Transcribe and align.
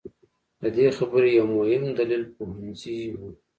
د 0.61 0.63
دې 0.77 0.87
خبرې 0.97 1.29
یو 1.39 1.45
مهم 1.57 1.83
دلیل 1.99 2.23
پوهنځي 2.35 2.97
وو. 3.17 3.29